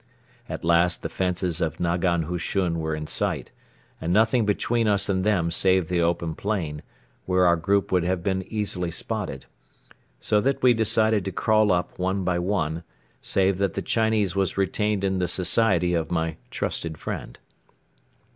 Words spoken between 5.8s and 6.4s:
the open